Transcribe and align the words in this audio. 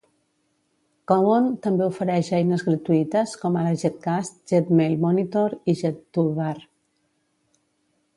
Cowon 1.09 1.49
també 1.65 1.83
ofereix 1.89 2.31
eines 2.37 2.63
gratuïtes, 2.69 3.33
com 3.43 3.59
ara 3.63 3.73
JetCast, 3.81 4.39
JetMailMonitor 4.53 5.55
i 5.55 5.77
JetToolBar. 5.83 6.55